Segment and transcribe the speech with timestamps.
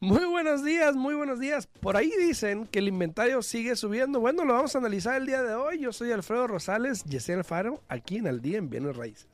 [0.00, 1.66] Muy buenos días, muy buenos días.
[1.66, 4.20] Por ahí dicen que el inventario sigue subiendo.
[4.20, 5.80] Bueno, lo vamos a analizar el día de hoy.
[5.80, 9.26] Yo soy Alfredo Rosales, Yesenia Faro, aquí en Al Día en Bienes Raíces.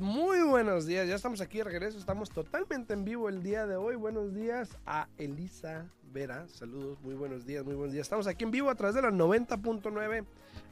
[0.00, 1.06] Muy buenos días.
[1.06, 3.96] Ya estamos aquí de regreso, estamos totalmente en vivo el día de hoy.
[3.96, 6.46] Buenos días a Elisa Vera.
[6.48, 8.06] Saludos, muy buenos días, muy buenos días.
[8.06, 10.24] Estamos aquí en vivo a través de la 90.9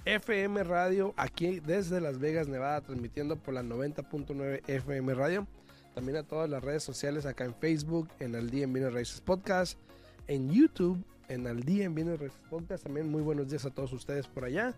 [0.07, 5.47] FM Radio, aquí desde Las Vegas, Nevada, transmitiendo por la 90.9 FM Radio.
[5.95, 9.21] También a todas las redes sociales acá en Facebook, en Al Día en Bienes Raíces
[9.21, 9.79] Podcast,
[10.27, 12.85] en YouTube, en Al Día en Bienes Raíces Podcast.
[12.85, 14.75] También muy buenos días a todos ustedes por allá.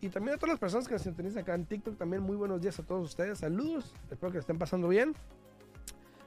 [0.00, 2.60] Y también a todas las personas que nos sintonizan acá en TikTok, también muy buenos
[2.60, 3.38] días a todos ustedes.
[3.38, 5.14] Saludos, espero que estén pasando bien.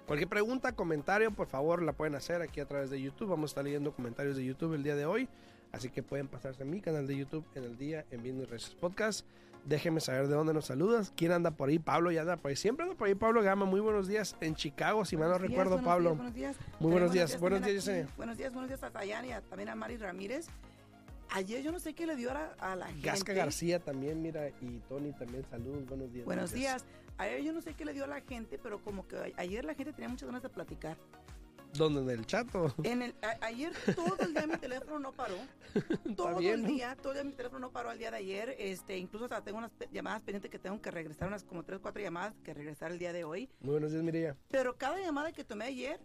[0.07, 3.29] Cualquier pregunta, comentario, por favor, la pueden hacer aquí a través de YouTube.
[3.29, 5.29] Vamos a estar leyendo comentarios de YouTube el día de hoy.
[5.71, 8.75] Así que pueden pasarse a mi canal de YouTube en el día en Bienes Raíces
[8.75, 9.25] Podcast.
[9.63, 11.13] Déjenme saber de dónde nos saludas.
[11.15, 11.79] ¿Quién anda por ahí?
[11.79, 12.57] Pablo ya anda por ahí.
[12.57, 13.63] Siempre anda por ahí Pablo Gama.
[13.65, 16.09] Muy buenos días en Chicago, si mal no días, recuerdo, buenos Pablo.
[16.09, 16.57] días, buenos días.
[16.81, 17.39] Muy buenos días.
[17.39, 18.17] Buenos días.
[18.17, 20.47] Buenos días, buenos días a Tayana y a- también a Mari Ramírez.
[21.33, 23.07] Ayer yo no sé qué le dio a, la- a la gente.
[23.07, 25.45] Gasca García también, mira, y Tony también.
[25.49, 26.25] Saludos, buenos días.
[26.25, 26.85] Buenos días.
[27.17, 29.73] Ayer yo no sé qué le dio a la gente, pero como que ayer la
[29.73, 30.97] gente tenía muchas ganas de platicar.
[31.73, 32.01] ¿Dónde?
[32.01, 32.73] ¿En el chat o?
[32.83, 35.35] En el, a- ayer todo el día mi teléfono no paró.
[36.17, 38.55] Todo bien, el día, todo el día mi teléfono no paró al día de ayer.
[38.59, 42.01] Este, incluso hasta tengo unas llamadas pendientes que tengo que regresar, unas como tres, cuatro
[42.01, 43.49] llamadas que regresar el día de hoy.
[43.61, 44.35] Muy buenos días, Mireya.
[44.49, 46.01] Pero cada llamada que tomé ayer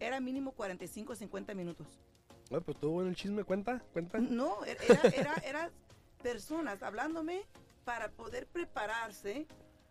[0.00, 1.98] era mínimo 45 o 50 minutos.
[2.50, 4.18] Bueno, pues tuvo en el chisme, cuenta, cuenta.
[4.18, 5.70] No, er- era, era, era
[6.22, 7.42] personas hablándome
[7.84, 9.46] para poder prepararse,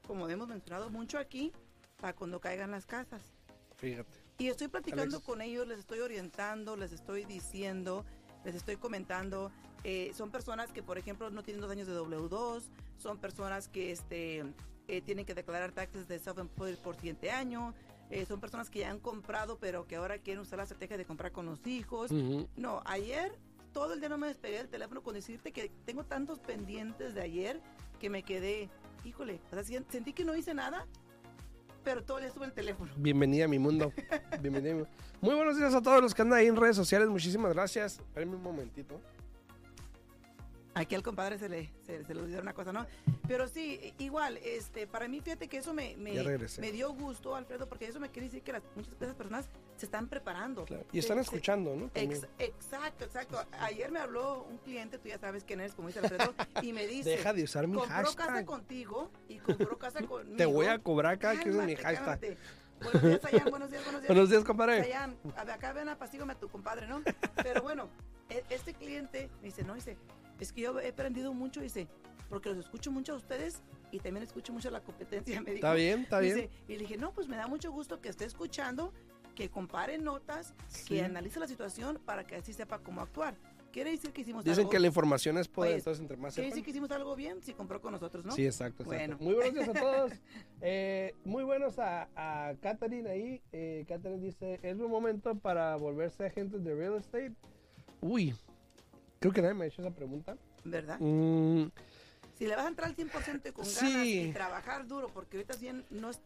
[0.07, 1.51] como hemos mencionado mucho aquí,
[1.99, 3.21] para cuando caigan las casas.
[3.77, 4.09] Fíjate.
[4.37, 5.25] Y estoy platicando Alex.
[5.25, 8.05] con ellos, les estoy orientando, les estoy diciendo,
[8.43, 9.51] les estoy comentando.
[9.83, 12.63] Eh, son personas que, por ejemplo, no tienen dos años de W2,
[12.97, 14.43] son personas que este,
[14.87, 17.73] eh, tienen que declarar taxes de self-employed por siguiente año,
[18.09, 21.05] eh, son personas que ya han comprado, pero que ahora quieren usar la estrategia de
[21.05, 22.11] comprar con los hijos.
[22.55, 23.31] No, ayer
[23.73, 27.21] todo el día no me despegué del teléfono con decirte que tengo tantos pendientes de
[27.21, 27.61] ayer
[27.99, 28.69] que me quedé,
[29.03, 30.85] híjole, o sea, sentí que no hice nada,
[31.83, 32.91] pero todo el día estuve el teléfono.
[32.97, 33.91] Bienvenida a mi mundo.
[34.41, 34.73] Bienvenida.
[34.73, 34.85] a mi-
[35.21, 37.09] Muy buenos días a todos los que andan ahí en redes sociales.
[37.09, 37.99] Muchísimas gracias.
[37.99, 38.99] Espérenme un momentito.
[40.77, 42.85] Aquí al compadre se le, se, se le olvidó una cosa, ¿no?
[43.29, 46.11] Pero sí, igual, este, para mí, fíjate que eso me, me,
[46.73, 49.47] dio gusto, Alfredo, porque eso me quiere decir que las, muchas de esas personas
[49.77, 50.65] se están preparando.
[50.65, 50.83] Claro.
[50.91, 51.89] Y están Se- escuchando, ¿no?
[51.95, 53.41] Ex- exacto, exacto.
[53.61, 56.85] Ayer me habló un cliente, tú ya sabes quién eres, como dice Alfredo, y me
[56.87, 60.35] dice, Deja de usar mi compró casa contigo y compró casa conmigo.
[60.35, 61.95] Te voy a cobrar cada que uses mi hashtag.
[62.03, 62.37] cálmate.
[62.81, 64.07] Buenos días, Sayan, buenos días, buenos días.
[64.09, 64.93] Buenos días, compadre.
[64.93, 65.09] A
[65.53, 67.01] acá ven apacígame a tu compadre, ¿no?
[67.41, 67.87] Pero bueno,
[68.29, 69.97] e- este cliente me dice, no, dice,
[70.39, 71.87] es que yo he aprendido mucho, dice,
[72.29, 75.55] porque los escucho mucho a ustedes y también escucho mucho la competencia, me dijo.
[75.67, 76.35] Está bien, está bien.
[76.35, 78.93] Dice, y le dije, no, pues me da mucho gusto que esté escuchando,
[79.35, 80.85] que compare notas, Sí.
[80.95, 83.35] que analice la situación para que así sepa cómo actuar.
[83.71, 86.33] Quiere decir que hicimos Dicen algo, que la información es poder, Oye, entonces entre más
[86.33, 86.55] quiere sepan.
[86.55, 88.31] decir que hicimos algo bien si compró con nosotros, ¿no?
[88.31, 89.17] Sí, exacto, exacto.
[89.17, 89.17] Bueno.
[89.19, 90.11] Muy buenos días a todos.
[90.61, 93.41] Eh, muy buenos a, a Catherine ahí.
[93.51, 97.33] Eh, Catherine dice, es un momento para volverse agentes de real estate.
[97.99, 98.33] Uy,
[99.19, 100.35] creo que nadie me ha hecho esa pregunta.
[100.63, 100.97] ¿Verdad?
[100.99, 101.69] Mm,
[102.37, 103.75] Si le vas a entrar al 100% con Sí.
[103.85, 106.19] ganas y trabajar duro, porque ahorita bien no es,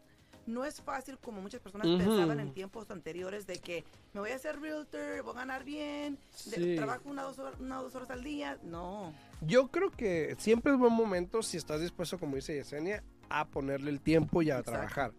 [0.46, 1.98] no es fácil como muchas personas Ujú.
[1.98, 6.18] pensaban en tiempos anteriores de que me voy a hacer realtor, voy a ganar bien,
[6.46, 6.74] de- Sí.
[6.76, 8.58] trabajo una o dos, horas, una dos horas al día.
[8.64, 9.12] No,
[9.42, 13.90] Yo creo que siempre es buen momento si estás dispuesto, como dice Yesenia, a ponerle
[13.90, 14.72] el tiempo y a Exacto.
[14.72, 15.12] trabajar.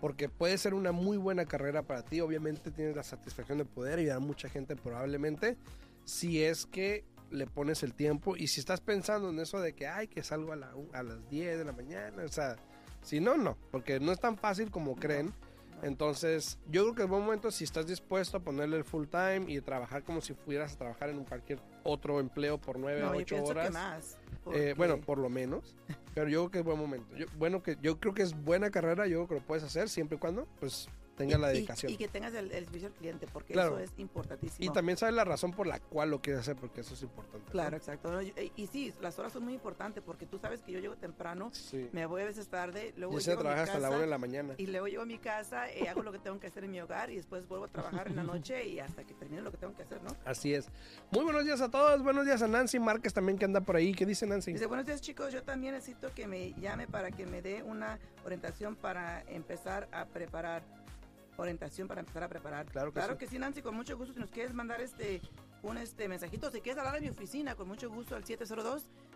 [0.00, 2.20] Porque puede ser una muy buena carrera para ti.
[2.20, 5.56] Obviamente tienes la satisfacción de poder ayudar a mucha gente probablemente.
[6.04, 9.86] Si es que le pones el tiempo y si estás pensando en eso de que,
[9.86, 12.22] ay, que salgo a, la, a las 10 de la mañana.
[12.22, 12.56] O sea,
[13.02, 13.56] si no, no.
[13.70, 15.32] Porque no es tan fácil como creen.
[15.82, 19.44] Entonces, yo creo que es buen momento si estás dispuesto a ponerle el full time
[19.48, 23.12] y trabajar como si fueras a trabajar en cualquier otro empleo por 9 no a
[23.12, 23.66] yo 8 pienso horas.
[23.66, 24.18] que más.
[24.54, 25.76] Eh, bueno, por lo menos.
[26.14, 27.14] Pero yo creo que es buen momento.
[27.16, 29.06] Yo, bueno, que yo creo que es buena carrera.
[29.06, 31.92] Yo creo que lo puedes hacer siempre y cuando, pues, tenga Y- la dedicación.
[31.92, 33.78] Y, que tengas el, el servicio al cliente, porque Claro.
[33.78, 34.64] eso es importantísimo.
[34.70, 37.46] Y también sabes la razón por la cual lo quieres hacer, porque eso es importante.
[37.46, 37.50] ¿no?
[37.52, 38.10] Claro, exacto.
[38.10, 38.22] ¿no?
[38.22, 41.50] Y, y sí, las horas son muy importantes porque tú sabes que yo llego temprano,
[41.52, 41.88] Sí.
[41.92, 43.96] me voy a veces tarde, luego Y se llego a mi trabaja hasta la casa,
[43.96, 44.54] una de la mañana.
[44.58, 46.80] Y luego llego a mi casa, eh, hago lo que tengo que hacer en mi
[46.80, 49.58] hogar y después vuelvo a trabajar en la noche y hasta que termine lo que
[49.58, 50.10] tengo que hacer, ¿no?
[50.24, 50.66] Así es.
[51.10, 52.02] Muy buenos días a todos.
[52.02, 53.94] Buenos días a Nancy Márquez también que anda por ahí.
[53.94, 54.52] ¿Qué dice Nancy?
[54.52, 57.98] Dice, buenos días chicos, yo también necesito que me llame para que me dé una
[58.24, 60.62] orientación para empezar a preparar.
[61.36, 62.66] Orientación para empezar a preparar.
[62.66, 63.18] Claro que claro sí.
[63.18, 64.14] que sí, Nancy, con mucho gusto.
[64.14, 65.20] Si nos quieres mandar este
[65.62, 68.24] un este mensajito, si quieres hablar a mi oficina, con mucho gusto al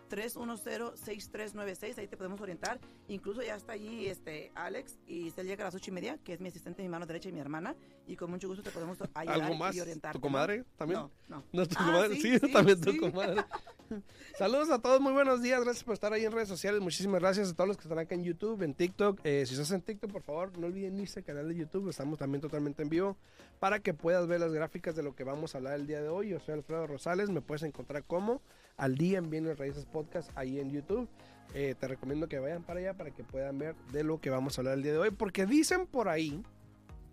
[0.09, 2.79] 702-310-6396, ahí te podemos orientar.
[3.07, 6.33] Incluso ya está allí este Alex y se llega a las ocho y media, que
[6.33, 7.75] es mi asistente, mi mano derecha y mi hermana,
[8.07, 9.75] y con mucho gusto te podemos ayudar ¿Algo más?
[9.75, 10.13] y orientar.
[10.13, 10.99] ¿Tu comadre también?
[11.01, 11.43] No, no.
[11.51, 12.15] No, tu Ah, comadre.
[12.15, 13.43] sí, Sí, sí, también tu comadre.
[14.37, 15.63] Saludos a todos, muy buenos días.
[15.63, 16.79] Gracias por estar ahí en redes sociales.
[16.79, 19.19] Muchísimas gracias a todos los que están acá en YouTube, en TikTok.
[19.23, 21.89] Eh, si estás en TikTok, por favor, no olviden irse al canal de YouTube.
[21.89, 23.17] Estamos también totalmente en vivo
[23.59, 26.07] para que puedas ver las gráficas de lo que vamos a hablar el día de
[26.09, 26.29] hoy.
[26.29, 27.31] Yo soy Alfredo Rosales.
[27.31, 28.41] Me puedes encontrar como
[28.79, 31.07] al día en Bienes Raíces Podcast ahí en YouTube.
[31.53, 34.57] Eh, te recomiendo que vayan para allá para que puedan ver de lo que vamos
[34.57, 35.11] a hablar el día de hoy.
[35.11, 36.43] Porque dicen por ahí,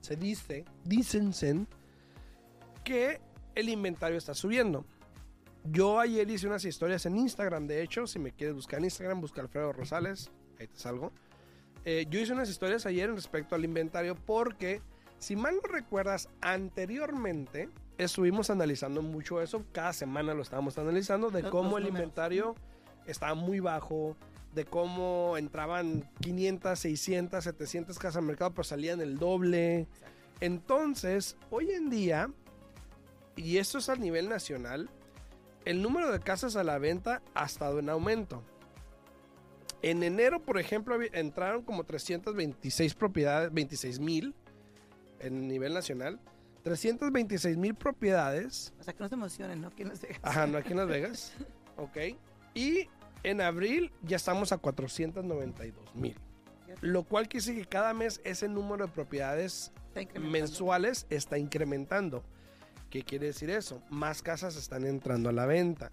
[0.01, 1.67] se dice, dicense,
[2.85, 3.21] que
[3.55, 4.87] el inventario está subiendo.
[5.65, 9.21] Yo ayer hice unas historias en Instagram, de hecho, si me quieres buscar en Instagram,
[9.21, 10.31] busca Alfredo Rosales,
[10.61, 11.13] ahí te salgo.
[11.85, 14.81] Eh, yo hice unas historias ayer respecto al inventario porque,
[15.19, 17.69] si mal no recuerdas, anteriormente
[17.99, 22.55] estuvimos analizando mucho eso, cada semana lo estábamos analizando, de cómo el inventario
[23.07, 24.17] estaba muy bajo,
[24.55, 29.87] de cómo entraban 500, 600, 700 casas al mercado, pero salían el doble.
[30.41, 32.31] Entonces, hoy en día,
[33.37, 34.91] y esto es a nivel nacional,
[35.65, 38.43] el número de casas a la venta ha estado en aumento.
[39.83, 44.35] En enero, por ejemplo, entraron como 326 propiedades, 26 mil
[45.21, 46.19] en nivel nacional.
[46.67, 48.75] 326 mil propiedades.
[48.81, 49.71] O sea, que no se emocionen, ¿no?
[49.71, 50.19] Que no se...
[50.21, 51.33] Ajá, no aquí en Las Vegas.
[51.79, 51.99] Ok.
[52.55, 52.89] Y
[53.23, 56.17] en abril ya estamos a 492 mil.
[56.81, 62.25] Lo cual quiere decir que cada mes ese número de propiedades Está mensuales está incrementando.
[62.89, 63.83] ¿Qué quiere decir eso?
[63.91, 65.91] Más casas están entrando a la venta.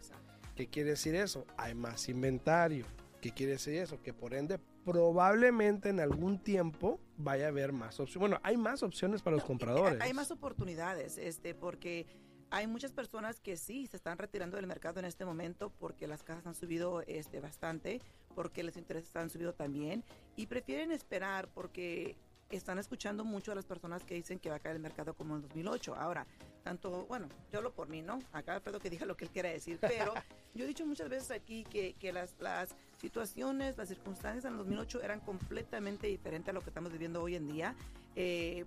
[0.55, 1.45] ¿Qué quiere decir eso?
[1.57, 2.85] Hay más inventario.
[3.23, 4.01] ¿Qué quiere decir eso?
[4.01, 8.19] Que por ende probablemente en algún tiempo vaya a haber más opciones.
[8.19, 10.01] Bueno, hay más opciones para los compradores.
[10.01, 12.05] Hay más oportunidades, este, porque
[12.49, 16.21] hay muchas personas que sí se están retirando del mercado en este momento porque las
[16.21, 18.01] casas han subido este, bastante,
[18.35, 20.03] porque los intereses han subido también
[20.35, 22.17] y prefieren esperar porque
[22.49, 25.35] están escuchando mucho a las personas que dicen que va a caer el mercado como
[25.35, 25.95] en 2008.
[25.95, 26.25] Ahora,
[26.63, 28.19] tanto, bueno, yo hablo por mí, ¿no?
[28.31, 30.13] Acá Alfredo que diga lo que él quiera decir, pero
[30.53, 32.75] yo he dicho muchas veces aquí que, que las, las
[33.07, 37.35] situaciones, las circunstancias en el 2008 eran completamente diferentes a lo que estamos viviendo hoy
[37.35, 37.75] en día.
[38.15, 38.63] Eh,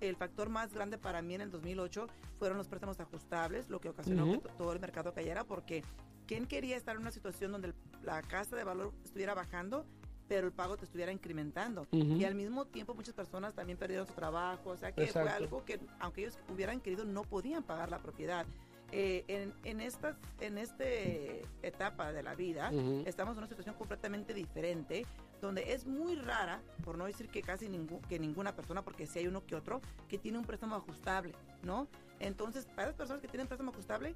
[0.00, 2.08] el factor más grande para mí en el 2008
[2.40, 4.32] fueron los préstamos ajustables, lo que ocasionó Ujú.
[4.42, 5.84] que to- todo el mercado cayera, porque
[6.26, 9.86] ¿quién quería estar en una situación donde la casa de valor estuviera bajando,
[10.26, 11.82] pero el pago te estuviera incrementando?
[11.92, 12.16] Ujú.
[12.16, 15.44] Y al mismo tiempo muchas personas también perdieron su trabajo, o sea que fue Exacto.
[15.44, 18.46] algo que aunque ellos hubieran querido no podían pagar la propiedad.
[18.92, 22.70] Eh, en, en esta en este etapa de la vida
[23.04, 25.04] estamos en una situación completamente diferente
[25.40, 29.18] donde es muy rara, por no decir que casi ningún, que ninguna persona, porque si
[29.18, 31.88] hay uno que otro, que tiene un préstamo ajustable, ¿no?
[32.20, 34.14] Entonces, para las personas que tienen préstamo ajustable,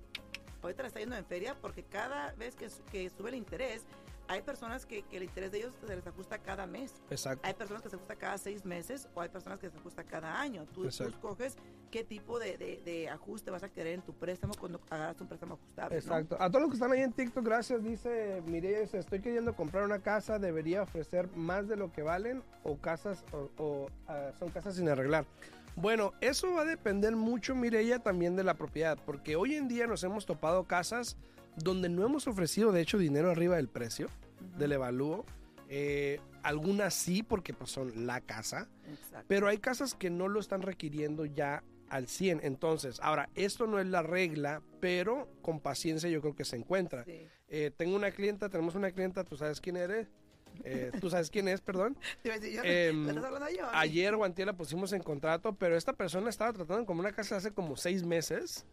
[0.62, 3.84] ahorita le está yendo en feria porque cada vez que, que sube el interés,
[4.28, 6.94] hay personas que, que el interés de ellos se les ajusta cada mes.
[7.10, 7.46] Exacto.
[7.46, 10.40] Hay personas que se ajusta cada seis meses o hay personas que se ajusta cada
[10.40, 10.66] año.
[10.72, 11.56] Tú, tú escoges
[11.90, 15.26] qué tipo de, de- de ajuste vas a querer en tu préstamo cuando hagas un
[15.28, 15.96] préstamo ajustable.
[15.96, 16.00] ¿no?
[16.00, 16.36] Exacto.
[16.40, 17.82] A todos los que están ahí en TikTok, gracias.
[17.82, 22.42] Dice Mireya, dice, estoy queriendo comprar una casa, debería ofrecer más de lo que valen
[22.62, 25.24] o casas o, o, ah, son casas sin arreglar.
[25.76, 29.86] Bueno, eso va a depender mucho, Mireya, también de la propiedad, porque hoy en día
[29.86, 31.16] nos hemos topado casas
[31.56, 34.58] donde no hemos ofrecido, de hecho, dinero arriba del precio, Ujú.
[34.58, 35.24] del evalúo.
[35.68, 39.24] Eh, algunas sí, porque pues, son la casa, Exacto.
[39.28, 42.40] pero hay casas que no lo están requiriendo ya al 100.
[42.42, 47.04] Entonces, ahora, esto no es la regla, pero con paciencia yo creo que se encuentra.
[47.04, 47.26] Sí.
[47.48, 50.08] Eh, tengo una clienta, tenemos una clienta, tú sabes quién eres,
[50.64, 51.96] Eh, tú sabes quién es, perdón.
[52.24, 52.32] Yo,
[52.64, 53.08] Em.
[53.72, 57.36] Ayer o antier la pusimos en contrato, pero esta persona estaba tratando como una casa
[57.36, 58.66] hace como seis meses.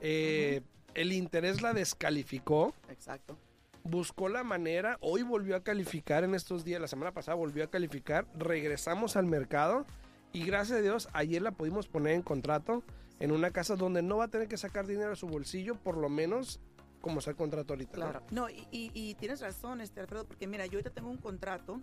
[0.00, 0.60] Eh,
[0.94, 3.38] El interés la descalificó, Exacto.
[3.82, 7.68] buscó la manera, hoy volvió a calificar en estos días, la semana pasada volvió a
[7.68, 9.86] calificar, regresamos al mercado
[10.32, 12.82] y gracias a Dios ayer la pudimos poner en contrato
[13.20, 15.96] en una casa donde no va a tener que sacar dinero de su bolsillo, por
[15.96, 16.60] lo menos
[17.00, 17.92] como está el contrato ahorita.
[17.92, 18.22] Claro.
[18.30, 21.80] No, y, y- y tienes razón, este Alfredo, porque mira, yo ahorita tengo un contrato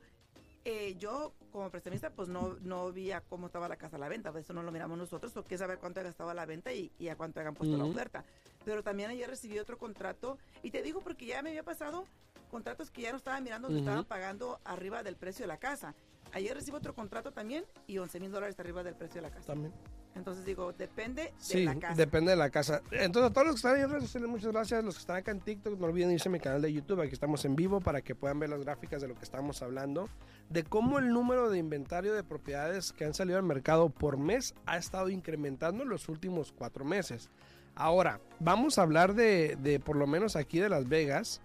[0.64, 4.08] eh, yo, como prestamista, pues no, no vi a cómo estaba la casa a la
[4.08, 4.32] venta.
[4.32, 6.72] Pues eso no lo miramos nosotros, porque es saber cuánto ha gastado a la venta
[6.72, 8.24] y, y a cuánto hayan puesto la oferta.
[8.64, 12.04] Pero también ayer recibí otro contrato, y te digo porque ya me había pasado
[12.50, 13.80] contratos que ya no estaba mirando, que Ujú.
[13.80, 15.94] estaban pagando arriba del precio de la casa.
[16.32, 19.46] Ayer recibo otro contrato también y 11 mil dólares arriba del precio de la casa.
[19.48, 19.72] También.
[20.14, 21.94] Entonces digo, depende de Sí, la casa.
[21.94, 22.82] depende de la casa.
[22.90, 24.82] Entonces, a todos los que están ahí en redes sociales, muchas gracias.
[24.84, 27.00] Los que están acá en TikTok, no olviden irse a mi canal de YouTube.
[27.02, 30.08] Aquí estamos en vivo para que puedan ver las gráficas de lo que estamos hablando.
[30.50, 34.54] De cómo el número de inventario de propiedades que han salido al mercado por mes
[34.66, 37.30] ha estado incrementando en los últimos cuatro meses.
[37.76, 41.40] Ahora, vamos a hablar de, de por lo menos aquí de Las Vegas,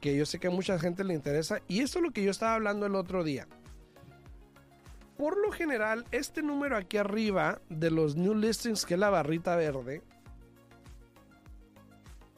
[0.00, 1.60] que yo sé que a mucha gente le interesa.
[1.68, 3.46] Y esto es lo que yo estaba hablando el otro día.
[5.18, 9.56] Por lo general, este número aquí arriba de los new listings, que es la barrita
[9.56, 10.00] verde,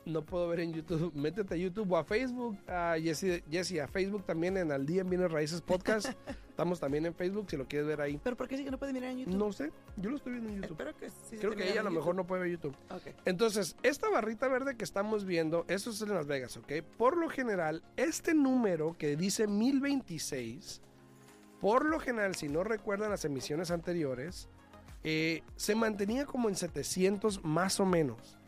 [0.06, 1.12] no puedo ver en YouTube.
[1.14, 5.02] Métete a YouTube o a Facebook, a Jesse, Jesse, a Facebook también en Al Día
[5.02, 6.08] en Bienes Raíces Podcast.
[6.48, 8.18] Estamos también en Facebook si lo quieres ver ahí.
[8.24, 9.36] ¿Pero por qué sí que no puede mirar en YouTube?
[9.36, 10.72] No sé, yo lo estoy viendo en YouTube.
[10.72, 11.16] Espero que sí.
[11.30, 12.76] se Creo que ella a lo mejor no puede ver YouTube.
[12.88, 12.96] YouTube.
[12.96, 13.14] Ok.
[13.26, 16.72] Entonces, esta barrita verde que estamos viendo, eso es en Las Vegas, ¿ok?
[16.96, 20.82] Por lo general, este número que dice 1026,
[21.60, 24.48] por lo general, si no recuerdan las emisiones anteriores,
[25.04, 28.38] eh, se mantenía como en 700 más o menos.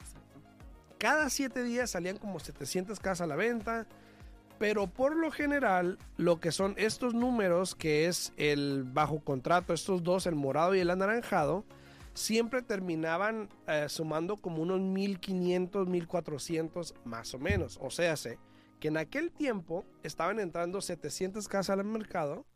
[0.98, 3.86] Cada 7 días salían como 700 casas a la venta,
[4.58, 10.02] pero por lo general, lo que son estos números, que es el bajo contrato, estos
[10.02, 11.64] dos, el morado y el anaranjado,
[12.14, 17.78] siempre terminaban eh, sumando como unos 1500, 1400 más o menos.
[17.82, 18.14] O sea,
[18.78, 22.46] que en aquel tiempo estaban entrando 700 casas al mercado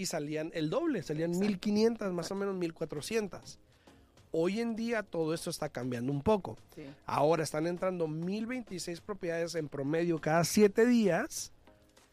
[0.00, 1.46] y salían el doble, salían Exacto.
[1.46, 3.58] 1500, más o menos 1400.
[4.32, 6.56] Hoy en día todo esto está cambiando un poco.
[6.74, 6.86] Sí.
[7.04, 11.52] Ahora están entrando 1026 propiedades en promedio cada 7 días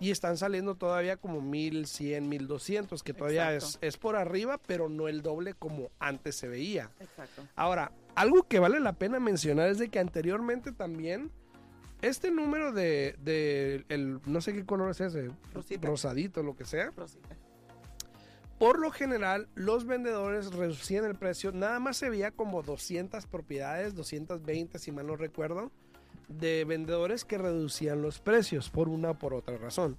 [0.02, 5.08] y están saliendo todavía como 1100, 1200, que todavía es, es por arriba, pero no
[5.08, 6.92] el doble como antes se veía.
[7.00, 7.48] Exacto.
[7.56, 11.32] Ahora, algo que vale la pena mencionar es de que anteriormente también
[12.02, 15.88] este número de, de el, no sé qué color es ese, Rosita.
[15.88, 17.36] rosadito, lo que sea, Rosita.
[18.60, 21.52] Por lo general, los vendedores reducían el precio.
[21.52, 25.72] Nada más se veía como 200 propiedades, 220 si mal no recuerdo,
[26.28, 29.98] de vendedores que reducían los precios por una o por otra razón.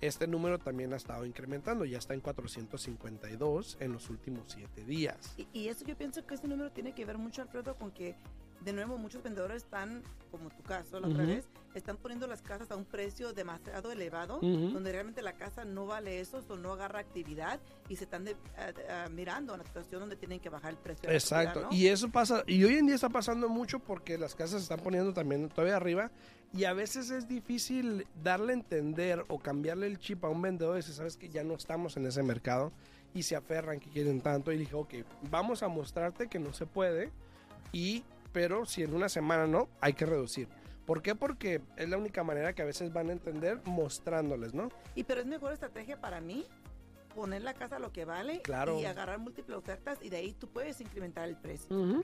[0.00, 5.34] Este número también ha estado incrementando, ya está en 452 en los últimos 7 días.
[5.36, 8.16] Y, y eso yo pienso que este número tiene que ver mucho, Alfredo, con que,
[8.60, 12.70] de nuevo, muchos vendedores están, como tu caso la otra vez, están poniendo las casas
[12.70, 17.00] a un precio demasiado elevado, donde realmente la casa no vale eso, o no agarra
[17.00, 18.36] actividad, y se están de-
[18.88, 21.02] a- mirando a la situación donde tienen que bajar el precio.
[21.02, 24.34] de la Exacto, y eso pasa, y hoy en día está pasando mucho porque las
[24.34, 26.10] casas se están poniendo también todavía arriba
[26.52, 30.74] y a veces es difícil darle a entender o cambiarle el chip a un vendedor
[30.76, 32.72] y decir, sabes que ya no estamos en ese mercado
[33.14, 34.94] y se aferran que quieren tanto y dije, ok,
[35.30, 37.10] vamos a mostrarte que no se puede
[37.72, 40.48] y, pero si en una semana no, hay que reducir.
[40.86, 41.14] ¿Por qué?
[41.14, 44.70] Porque es la única manera que a veces van a entender mostrándoles, ¿no?
[44.94, 46.46] Y pero es mejor estrategia para mí
[47.14, 48.80] poner la casa a lo que vale Claro.
[48.80, 52.02] y agarrar múltiples ofertas y de ahí tú puedes incrementar el precio.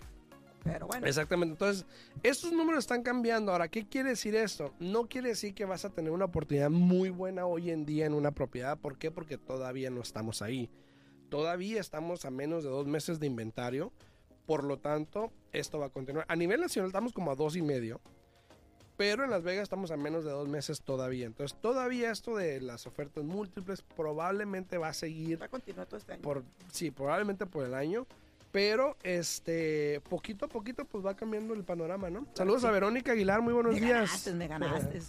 [0.65, 1.53] Pero bueno, Exactamente.
[1.53, 1.85] Entonces,
[2.23, 3.53] estos números están cambiando.
[3.53, 4.73] Ahora, ¿qué quiere decir esto?
[4.81, 8.15] No quiere decir que vas a tener una oportunidad muy buena hoy en día en
[8.15, 8.79] una propiedad.
[8.79, 9.11] ¿Por qué?
[9.11, 10.71] Porque todavía no estamos ahí.
[11.29, 13.93] Todavía estamos a menos de dos meses de inventario.
[14.47, 16.25] Por lo tanto, esto va a continuar.
[16.29, 18.01] A nivel nacional estamos como a dos y medio.
[18.97, 21.27] pero en Las Vegas estamos a menos de dos meses todavía.
[21.27, 25.99] Entonces, todavía esto de las ofertas múltiples probablemente va a seguir Va a continuar todo
[25.99, 26.23] este año.
[26.23, 28.07] por, sí, probablemente por el año.
[28.55, 32.25] Pero este poquito a poquito pues va cambiando el panorama, ¿no?
[32.35, 32.69] Saludos sí.
[32.69, 33.97] a Verónica Aguilar, muy buenos me días.
[34.07, 35.01] ganaste, me ganaste.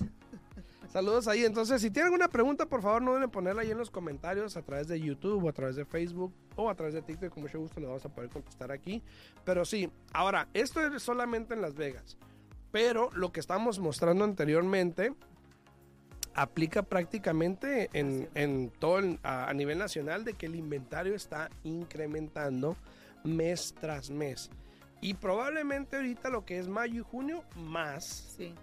[0.92, 1.46] Saludos ahí.
[1.46, 4.64] Entonces, si tienen alguna pregunta, por favor, no deben ponerla ahí en los comentarios a
[4.64, 7.32] través de YouTube o a través de Facebook o a través de TikTok.
[7.32, 9.04] Con mucho gusto le vamos a poder contestar aquí.
[9.44, 12.18] Pero sí, ahora, esto es solamente en Las Vegas.
[12.72, 15.14] Pero lo que estamos mostrando anteriormente
[16.34, 21.52] aplica prácticamente en, en todo el- a, a nivel nacional de que el inventario está
[21.64, 22.76] incrementando
[23.26, 24.50] mes tras mes.
[25.02, 28.34] Y probablemente ahorita lo que es mayo y junio, más.
[28.38, 28.54] Sí,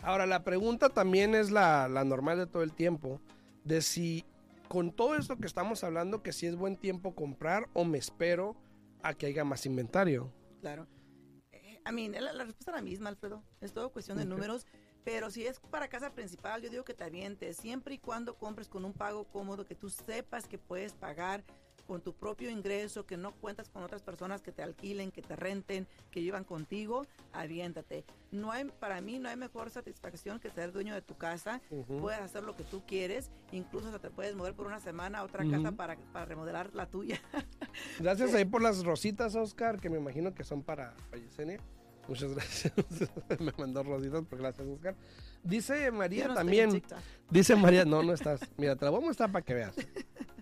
[0.01, 3.21] Ahora, la pregunta también es la, la normal de todo el tiempo,
[3.63, 4.25] de si
[4.73, 8.55] con todo esto que estamos hablando, que si es buen tiempo comprar o me espero
[9.03, 10.33] a que haya más inventario.
[10.61, 10.87] Claro.
[11.51, 13.43] Eh, I mean, la, la respuesta es la misma, Alfredo.
[13.61, 14.65] Es todo cuestión de números.
[15.03, 17.57] Pero si es para casa principal, yo digo que te avientes.
[17.57, 21.43] Siempre y cuando compres con un pago cómodo, que tú sepas que puedes pagar
[21.87, 25.35] con tu propio ingreso, que no cuentas con otras personas que te alquilen, que te
[25.35, 28.05] renten, que llevan contigo, aviéntate.
[28.31, 31.61] No hay, para mí no hay mejor satisfacción que ser dueño de tu casa.
[31.69, 31.99] Ujú.
[31.99, 35.43] Puedes hacer lo que tú quieres, incluso te puedes mover por una semana a otra
[35.43, 35.51] Ujú.
[35.51, 37.21] casa para, para remodelar la tuya.
[37.99, 41.59] Gracias ahí por las rositas, Oscar, que me imagino que son para, para Yesenia.
[42.07, 42.73] Muchas gracias.
[43.39, 44.95] me mandó rositas, pero gracias, Oscar.
[45.41, 46.83] Dice María no también.
[47.29, 48.41] Dice María, no, no estás.
[48.57, 49.75] Mira, te la voy a mostrar para que veas.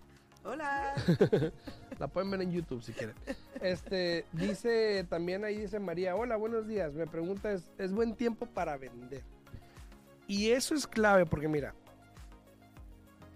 [0.43, 0.93] Hola.
[1.99, 3.15] La pueden ver en YouTube si quieren.
[3.61, 6.93] Este, dice también ahí dice María, hola, buenos días.
[6.93, 9.23] Me pregunta, ¿es, ¿es buen tiempo para vender?
[10.27, 11.75] Y eso es clave porque mira,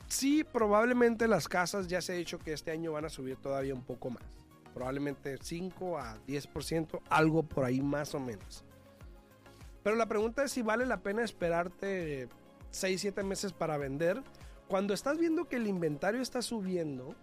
[0.07, 3.73] sí, probablemente las casas ya se ha dicho que este año van a subir todavía
[3.73, 4.23] un poco más.
[4.73, 8.65] Probablemente 5 a 10%, algo por ahí más o menos.
[9.83, 12.27] Pero la pregunta es si vale la pena esperarte
[12.71, 14.23] 6, 7 meses para vender.
[14.67, 17.15] Cuando estás viendo que el inventario está subiendo,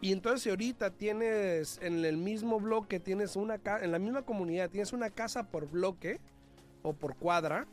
[0.00, 4.68] y entonces si ahorita tienes en el mismo bloque, tienes una en la misma comunidad,
[4.68, 6.20] tienes una casa por bloque
[6.82, 7.66] o por cuadra,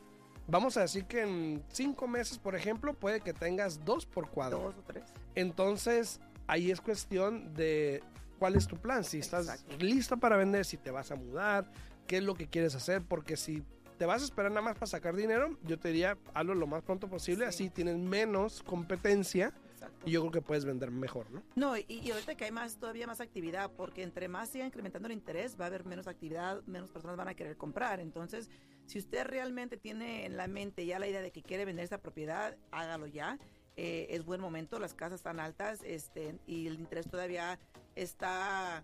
[0.46, 4.58] vamos a decir que en cinco meses, por ejemplo, puede que tengas dos por cuadra.
[4.58, 5.04] Dos o tres.
[5.34, 8.02] Entonces, ahí es cuestión de
[8.38, 9.84] cuál es tu plan, si estás Exacto.
[9.84, 11.70] listo para vender, si te vas a mudar,
[12.06, 13.62] qué es lo que quieres hacer, porque si
[14.00, 16.82] te vas a esperar nada más para sacar dinero, yo te diría, hazlo lo más
[16.82, 17.48] pronto posible, Sí.
[17.50, 20.08] así tienes menos competencia Exacto.
[20.08, 21.42] y yo creo que puedes vender mejor, ¿no?
[21.54, 25.06] No, y, y ahorita que hay más, todavía más actividad, porque entre más siga incrementando
[25.08, 28.00] el interés, va a haber menos actividad, menos personas van a querer comprar.
[28.00, 28.48] Entonces,
[28.86, 31.98] si usted realmente tiene en la mente ya la idea de que quiere vender esa
[31.98, 33.38] propiedad, hágalo ya.
[33.76, 37.58] Eh, es buen momento, las casas están altas este, y el interés todavía
[37.96, 38.82] está...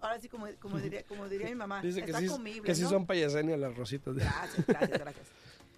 [0.00, 2.74] Ahora sí, como, como, diría, como diría mi mamá, Dice que está sí, comible, que
[2.74, 2.88] sí ¿no?
[2.88, 4.14] son payasenias las rositas.
[4.14, 5.26] de- Gracias, gracias, gracias.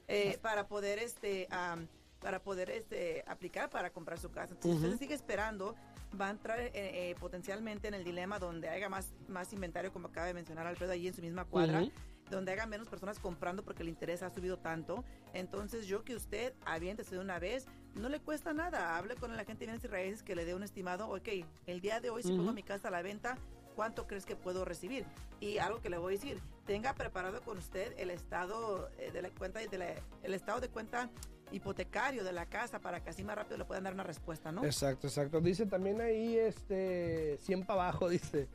[0.08, 1.86] Eh, para poder este am,
[2.20, 4.52] para poder este aplicar para comprar su casa.
[4.52, 4.86] Entonces, si Ujú.
[4.94, 5.74] usted sigue esperando,
[6.20, 10.08] va a entrar eh, eh, potencialmente en el dilema donde haya más, más inventario, como
[10.08, 11.82] acaba de mencionar Alfredo, allí en su misma cuadra.
[11.82, 11.92] Ujú.
[12.30, 15.04] donde haya menos personas comprando porque el interés ha subido tanto.
[15.34, 18.96] Entonces, yo que usted aviéntese de una vez, no le cuesta nada.
[18.96, 21.08] Hable con la gente de bienes y raíces que le dé un estimado.
[21.10, 21.28] Ok,
[21.66, 22.38] el día de hoy, si Ujú.
[22.38, 23.36] pongo mi casa a la venta,
[23.74, 25.04] ¿cuánto crees que puedo recibir?
[25.40, 29.22] Y algo que le voy a decir, tenga preparado con usted el estado eh, de
[29.22, 31.10] la cuenta, de la- el estado de cuenta
[31.50, 34.64] hipotecario de la casa para que así más rápido le puedan dar una respuesta, ¿no?
[34.64, 35.40] Exacto, exacto.
[35.40, 38.48] Dice también ahí, este, 100 para abajo, dice.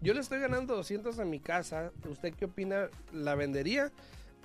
[0.00, 1.90] Yo le estoy ganando 200 a mi casa.
[2.08, 2.88] ¿Usted qué opina?
[3.12, 3.90] ¿La vendería?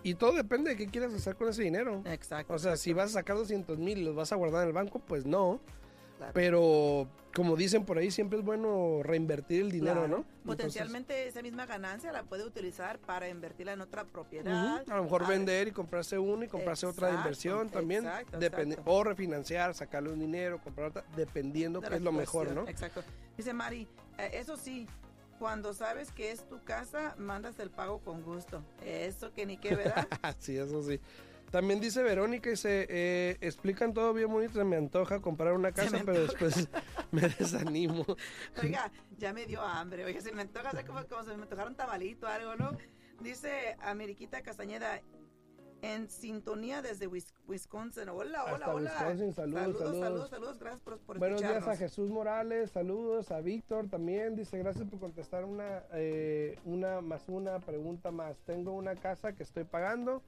[0.01, 2.01] Y todo depende de qué quieras hacer con ese dinero.
[2.05, 2.53] Exacto.
[2.53, 4.73] O sea, si vas a sacar 200 mil y los vas a guardar en el
[4.73, 5.61] banco, pues no.
[6.17, 6.33] Claro.
[6.33, 10.07] Pero, como dicen por ahí, siempre es bueno reinvertir el dinero, Claro.
[10.07, 10.15] ¿no?
[10.17, 14.83] Entonces, Potencialmente esa misma ganancia la puede utilizar para invertirla en otra propiedad.
[14.87, 18.05] a lo mejor A- vender y comprarse uno y comprarse otra de inversión también.
[18.05, 18.37] exacto,
[18.85, 22.51] o refinanciar, sacarle un dinero, comprar otra, dependiendo de qué es lo mejor.
[22.51, 22.67] ¿no?
[22.67, 23.03] Exacto.
[23.35, 23.87] Dice Mari,
[24.19, 24.87] eh, eso sí,
[25.39, 28.63] cuando sabes que es tu casa, mandas el pago con gusto.
[28.85, 30.07] Eso que ni qué, ¿verdad?
[30.39, 30.99] sí, eso sí.
[31.53, 36.01] También dice Verónica, dice, eh, explican todo bien bonito, se me antoja comprar una casa,
[36.03, 36.67] pero después
[37.11, 38.03] me desanimo.
[38.59, 40.03] Oiga, ya me dio hambre.
[40.03, 42.75] Oiga, se me antoja, o sea, como, como se me antojaron tabalito o algo, ¿no?
[43.21, 44.99] Dice Ameriquita Castañeda,
[45.83, 48.09] en sintonía desde Wis- Wisconsin.
[48.09, 48.91] Hola, hola, Hasta hola.
[48.91, 49.99] Wisconsin, saludos, saludos, saludos.
[49.99, 50.59] saludos, saludos.
[50.59, 51.77] Gracias por, por Buenos días a.
[51.77, 57.59] Jesús Morales, saludos a Víctor también, dice gracias por contestar una, eh, una más una
[57.59, 58.39] pregunta más.
[58.39, 60.23] Tengo una casa que estoy pagando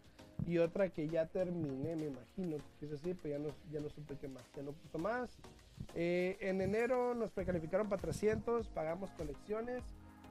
[0.48, 3.90] y otra que ya terminé, me imagino, que es así, pero ya no, ya no
[3.90, 5.38] supe qué más, ya no puso más.
[5.96, 9.84] Eh, en enero nos precalificaron para 300, pagamos colecciones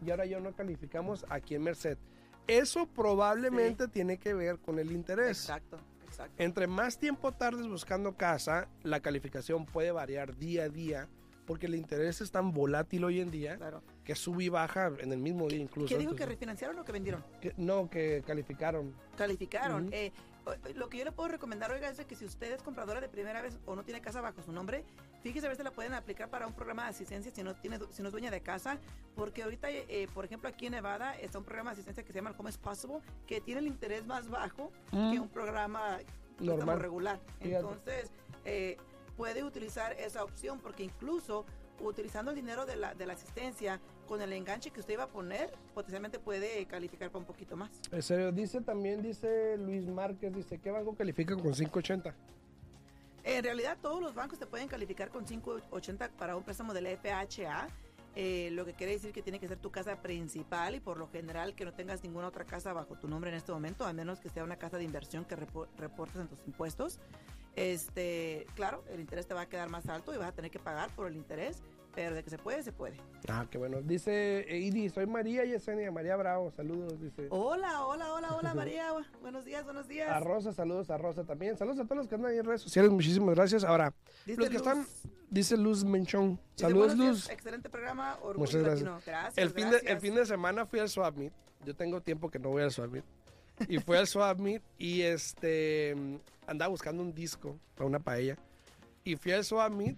[0.04, 1.98] y ahora ya no calificamos aquí en Merced.
[2.46, 5.40] Eso probablemente tiene que ver con el interés.
[5.40, 6.34] Exacto, exacto.
[6.42, 11.08] Entre más tiempo tardes buscando casa, la calificación puede variar día a día,
[11.46, 13.82] porque el interés es tan volátil hoy en día Claro.
[14.04, 15.88] Que sube y baja en el mismo día incluso.
[15.88, 17.24] ¿Qué dijo que refinanciaron o que vendieron?
[17.40, 18.94] que- no, que calificaron.
[19.16, 19.88] Calificaron.
[19.92, 20.12] Eh,
[20.44, 23.00] o- lo que yo le puedo recomendar, oiga, es de que si usted es compradora
[23.00, 24.84] de primera vez o no tiene casa bajo su nombre,
[25.22, 27.78] fíjese a ver si la pueden aplicar para un programa de asistencia si no tiene
[27.92, 28.78] si no es dueña de casa,
[29.16, 32.18] porque ahorita, eh, por ejemplo, aquí en Nevada está un programa de asistencia que se
[32.18, 35.98] llama el Home is Possible, que tiene el interés más bajo que un programa
[36.40, 36.78] Normal.
[36.78, 37.20] regular.
[37.40, 37.56] Fíjate.
[37.56, 38.10] Entonces,
[38.44, 38.76] eh,
[39.16, 41.46] puede utilizar esa opción porque incluso
[41.80, 45.08] utilizando el dinero de la, de la asistencia con el enganche que usted iba a
[45.08, 47.70] poner, potencialmente puede calificar para un poquito más.
[47.90, 52.14] En serio, dice también, dice Luis Márquez, dice, ¿qué banco califica con 580?
[53.24, 57.68] En realidad todos los bancos te pueden calificar con 580 para un préstamo del FHA,
[58.16, 61.08] eh, lo que quiere decir que tiene que ser tu casa principal y por lo
[61.08, 64.20] general que no tengas ninguna otra casa bajo tu nombre en este momento, a menos
[64.20, 67.00] que sea una casa de inversión que repo- reportes en tus impuestos.
[67.56, 70.58] Este, claro, el interés te va a quedar más alto y vas a tener que
[70.58, 71.62] pagar por el interés,
[71.94, 72.96] pero de que se puede, se puede.
[73.28, 73.80] Ah, qué bueno.
[73.82, 77.26] Dice eh, Idi, soy María Yesenia, María Bravo, saludos, dice.
[77.30, 80.08] Hola, hola, hola, hola María, buenos días, buenos días.
[80.10, 81.56] A Rosa, saludos a Rosa también.
[81.56, 83.64] Saludos a todos los que andan ahí en redes sociales, muchísimas gracias.
[83.64, 83.92] Ahora,
[84.26, 84.86] Dice los que Luz, están,
[85.30, 86.40] dice Luz Menchón.
[86.56, 87.30] Saludos, "Buenos días, Luz.
[87.30, 88.82] Excelente programa, Orgullo Muchas gracias.
[88.82, 89.02] Latino".
[89.06, 91.32] Gracias, El fin, de, el fin de semana fui al Swap Meet.
[91.64, 93.04] Yo tengo tiempo que no voy al Swap Meet.
[93.68, 95.94] Y fui al Swap Meet y este
[96.46, 98.36] andaba buscando un disco para una paella.
[99.04, 99.96] Y fui al Swap Meet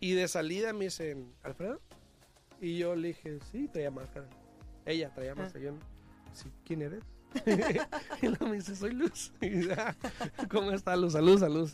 [0.00, 1.80] y de salida me dicen, ¿Alfredo?
[2.60, 4.28] Y yo le dije, sí, traía máscara.
[4.84, 5.64] Ella traía máscara.
[5.64, 5.72] Yo,
[6.32, 7.02] sí, ¿quién eres?
[8.22, 9.32] y luego me dice, soy Luz.
[9.40, 9.94] Y dice, "Ah,
[10.50, 11.12] ¿Cómo está Luz?
[11.12, 11.70] Salud, salud.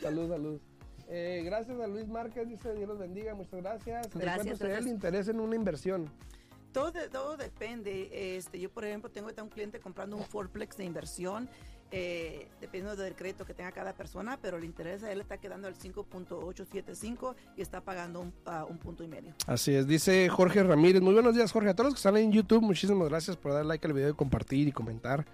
[0.00, 0.60] Salud, salud.
[1.08, 4.06] Eh, gracias a Luis Márquez, dice Dios los bendiga, muchas gracias.
[4.14, 6.10] ¿En Gracias, cuánto sería el interés en una inversión?
[6.72, 8.36] Todo, todo depende.
[8.36, 11.48] Este, yo, por ejemplo, tengo ahorita un cliente comprando un Fourplex de inversión,
[11.90, 15.38] eh, dependiendo del crédito que tenga cada persona, pero el interés a él le está
[15.38, 19.34] quedando al 5.875 y está pagando un, ah, un punto y medio.
[19.46, 21.00] Así es, dice Jorge Ramírez.
[21.00, 21.70] Muy buenos días, Jorge.
[21.70, 24.14] A todos los que están en YouTube, muchísimas gracias por dar like al video y
[24.14, 25.24] compartir y comentar.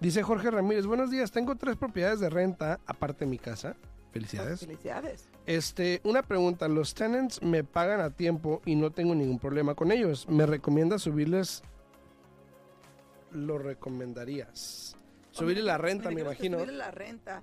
[0.00, 1.30] Dice Jorge Ramírez, buenos días.
[1.30, 3.76] Tengo tres propiedades de renta, aparte de mi casa.
[4.12, 4.60] Felicidades.
[4.60, 5.28] Felicidades.
[5.46, 6.66] Este, una pregunta.
[6.68, 10.28] Los tenants me pagan a tiempo y no tengo ningún problema con ellos.
[10.28, 11.62] ¿Me recomiendas subirles?
[13.30, 14.96] ¿Lo recomendarías?
[15.30, 16.58] Subirle la renta, me imagino.
[16.58, 17.42] Subirle la renta.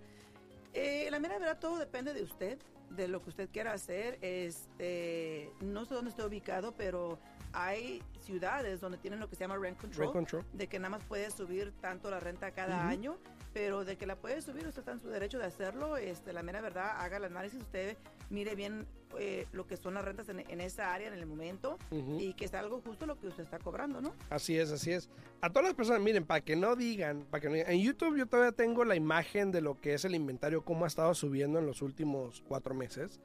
[0.74, 2.60] Eh, la mera verdad, todo depende de usted,
[2.92, 4.18] de lo que usted quiera hacer.
[4.22, 7.18] Este, no sé dónde está ubicado, pero
[7.54, 10.06] hay ciudades donde tienen lo que se llama rent control.
[10.08, 10.46] Rent control.
[10.54, 13.18] de que nada más puede subir tanto la renta cada año,
[13.58, 15.98] pero de que la puede subir, usted está en su derecho de hacerlo.
[15.98, 17.98] Este, la mera verdad, haga el análisis, usted
[18.30, 18.86] mire bien
[19.18, 21.80] eh, lo que son las rentas en, en esa área en el momento
[22.20, 24.14] y que sea algo justo lo que usted está cobrando, ¿no?
[24.30, 25.10] Así es, así es.
[25.42, 28.16] A todas las personas, miren, para que no digan, para que no digan, en YouTube
[28.16, 31.58] yo todavía tengo la imagen de lo que es el inventario, cómo ha estado subiendo
[31.58, 33.20] en los últimos cuatro meses,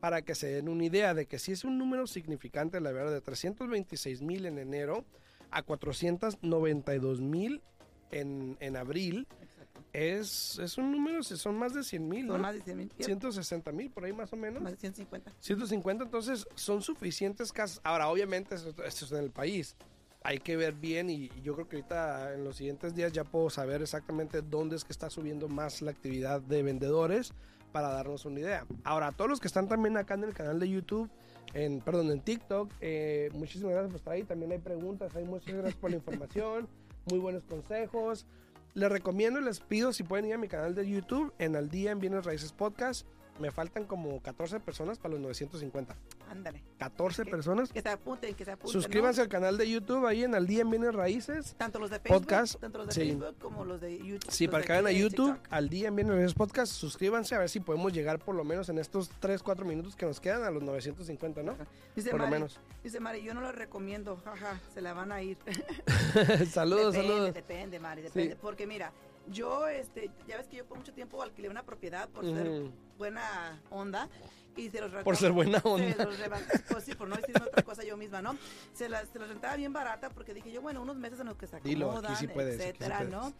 [0.00, 3.12] para que se den una idea de que si es un número significante, la verdad,
[3.12, 5.06] de 326 mil en enero
[5.50, 7.62] a 492 mil
[8.10, 9.26] en, en abril.
[9.92, 12.42] Es, es un número, son más de 100 mil, Son ¿no?
[12.42, 14.62] más de 100 mil, 160 mil, por ahí más o menos.
[14.62, 15.32] más de 150.
[15.38, 17.80] 150, entonces son suficientes casas.
[17.84, 19.76] Ahora, obviamente, esto, esto es en el país.
[20.22, 23.50] Hay que ver bien y yo creo que ahorita en los siguientes días ya puedo
[23.50, 27.32] saber exactamente dónde es que está subiendo más la actividad de vendedores
[27.72, 28.66] para darnos una idea.
[28.84, 31.08] Ahora, a todos los que están también acá en el canal de YouTube,
[31.54, 34.24] en, perdón, en TikTok, eh, muchísimas gracias por estar ahí.
[34.24, 36.68] También hay preguntas, hay muchas gracias por la información,
[37.06, 38.26] muy buenos consejos.
[38.74, 41.68] Les recomiendo y les pido si pueden ir a mi canal de YouTube en Al
[41.68, 43.06] Día en Bienes Raíces Podcast.
[43.40, 45.96] Me faltan como 14 personas para los 950.
[46.30, 46.62] Ándale.
[46.78, 47.30] 14 Ok.
[47.30, 47.72] personas.
[47.72, 48.72] Que se apunten, que se apunten.
[48.72, 49.22] Suscríbanse ¿no?
[49.24, 51.54] al canal de YouTube ahí en Al Día en Bienes Raíces.
[51.56, 53.00] Tanto los de Facebook, podcast, tanto los de sí.
[53.10, 54.30] Facebook como los de YouTube.
[54.30, 55.52] Sí, para que vayan a YouTube, TikTok.
[55.52, 58.68] al día en Bienes Raíces Podcast, suscríbanse a ver si podemos llegar por lo menos
[58.68, 61.56] en estos 3, 4 minutos que nos quedan a los 950, ¿no?
[61.96, 62.60] Dice Por lo Mari, menos.
[62.84, 65.38] Dice Mari, yo no lo recomiendo, jaja, se la van a ir.
[66.50, 67.34] saludos, depende, saludos.
[67.34, 68.34] Depende, Mari, depende.
[68.34, 68.38] Sí.
[68.40, 68.92] Porque mira,
[69.30, 72.72] yo, este, ya ves que yo por mucho tiempo alquilé una propiedad por ser Ujú.
[72.96, 74.08] buena onda
[74.58, 76.04] y se los Por ser buena se onda.
[76.04, 76.38] los reba-
[76.70, 78.36] pues sí, por no decir otra cosa yo misma, ¿no?
[78.72, 81.36] Se las, se las rentaba bien barata porque dije yo, bueno, unos meses en los
[81.36, 83.04] que se Dilo, aquí acomodan, sí puedes, aquí sí etcétera.
[83.04, 83.32] ¿no?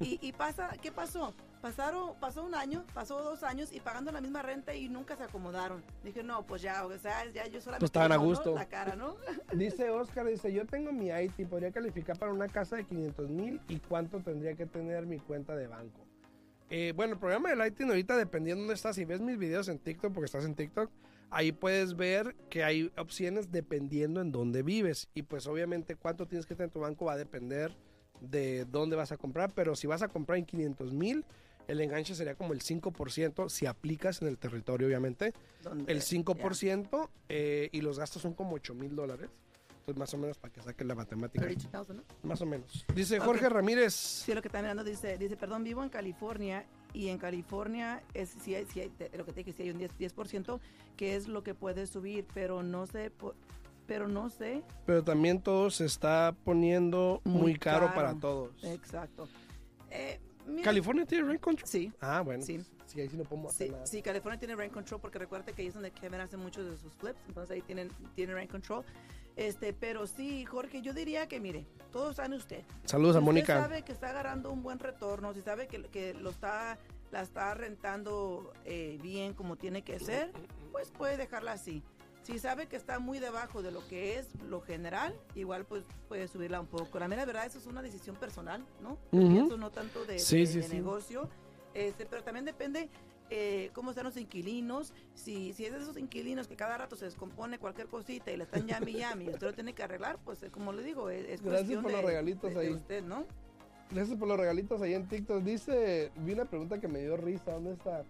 [0.00, 1.34] Y, y pasa, ¿qué pasó?
[1.62, 5.24] Pasaron, pasó un año, pasó dos años y pagando la misma renta y nunca se
[5.24, 5.82] acomodaron.
[6.04, 8.22] Dije, no, pues ya, o sea, ya yo solamente Pues estaban a ¿no?
[8.24, 8.54] gusto.
[8.54, 9.16] La cara, ¿no?
[9.52, 13.60] Dice Oscar, dice, yo tengo mi IT, podría calificar para una casa de 500 mil
[13.68, 16.05] y cuánto tendría que tener mi cuenta de banco.
[16.68, 19.68] Eh, bueno, el programa del Lighting ahorita dependiendo de dónde estás, si ves mis videos
[19.68, 20.90] en TikTok, porque estás en TikTok,
[21.30, 25.08] ahí puedes ver que hay opciones dependiendo en dónde vives.
[25.14, 27.76] Y pues obviamente cuánto tienes que tener en tu banco va a depender
[28.20, 31.24] de dónde vas a comprar, pero si vas a comprar en 500 mil,
[31.68, 35.34] el enganche sería como el 5% si aplicas en el territorio, obviamente
[35.86, 36.18] el ya.
[36.18, 39.28] 5% eh, y los gastos son como 8 mil dólares.
[39.88, 41.44] Entonces, más o menos para que saquen la matemática.
[41.44, 42.02] 32,000, ¿no?
[42.28, 42.84] Más o menos.
[42.92, 43.20] Dice.
[43.20, 43.94] Jorge Ramírez.
[43.94, 48.30] Sí, lo que está mirando dice, dice, perdón, vivo en California y en California es
[48.30, 50.58] si hay, si hay- lo que te dije, si hay un 10%, 10%
[50.96, 53.12] que es lo que puede subir, pero no sé,
[53.86, 57.94] pero no sé, Pero también todo se está poniendo muy, Muy caro, caro.
[57.94, 58.64] para todos.
[58.64, 59.28] exacto.
[59.92, 60.18] Eh,
[60.48, 61.68] mira- ¿California tiene rent control?
[61.68, 62.42] Sí, Ah, bueno.
[62.42, 62.54] Sí.
[62.54, 63.86] pues, sí, ahí sí no podemos hacer sí, nada.
[63.86, 66.76] sí, California tiene rent control porque recuerda que ahí es donde Kevin hace muchos de
[66.76, 68.84] sus flips, entonces ahí tienen, tiene rent control.
[69.36, 72.64] Este, pero sí, Jorge, yo diría que mire, todo está en usted.
[72.84, 73.54] Saludos a Si Mónica.
[73.54, 76.78] usted sabe que está agarrando un buen retorno, si sabe que, que lo está,
[77.12, 80.32] la está rentando eh, bien como tiene que ser,
[80.72, 81.82] pues puede dejarla así.
[82.22, 86.26] Si sabe que está muy debajo de lo que es lo general, igual pues puede
[86.26, 86.98] subirla un poco.
[86.98, 88.98] La mera verdad, eso es una decisión personal, ¿no?
[89.12, 89.28] Yo Ujú.
[89.28, 90.74] pienso no tanto de, Sí, de- sí, de sí.
[90.74, 91.28] negocio,
[91.74, 92.88] este, pero también depende
[93.30, 94.92] eh, cómo están los inquilinos.
[95.14, 98.44] Si, si es de esos inquilinos que cada rato se descompone cualquier cosita y le
[98.44, 101.20] están llami y y usted lo tiene que arreglar, pues eh, como le digo, es,
[101.28, 102.72] es Gracias cuestión por de, los regalitos de- de ahí.
[102.72, 103.24] usted, ¿no?
[103.90, 105.42] Gracias por los regalitos ahí en TikTok.
[105.42, 107.52] Dice, vi una pregunta que me dio risa.
[107.52, 108.04] ¿Dónde está?